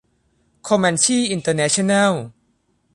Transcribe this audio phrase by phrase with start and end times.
[0.63, 2.11] โคแมนชี่ อินเตอร์เนชั่นแนล